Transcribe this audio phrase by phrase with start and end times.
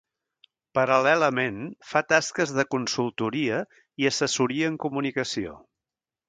[0.77, 3.61] Paral·lelament, fa tasques de consultoria
[4.05, 5.55] i assessoria en comunicació.